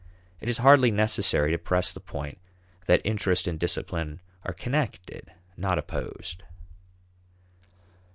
It 0.39 0.49
is 0.49 0.57
hardly 0.57 0.89
necessary 0.89 1.51
to 1.51 1.59
press 1.59 1.93
the 1.93 1.99
point 1.99 2.39
that 2.87 3.05
interest 3.05 3.47
and 3.47 3.59
discipline 3.59 4.19
are 4.43 4.51
connected, 4.51 5.31
not 5.55 5.77
opposed. 5.77 6.41